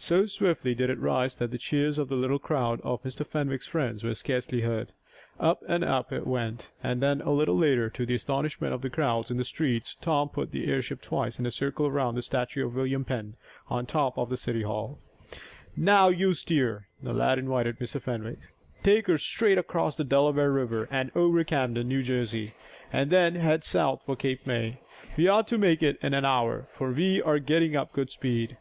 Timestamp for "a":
7.20-7.32, 11.46-11.50